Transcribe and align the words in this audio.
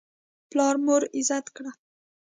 پلار 0.49 0.75
مور 0.85 1.01
عزت 1.17 1.45
کړه. 1.55 1.71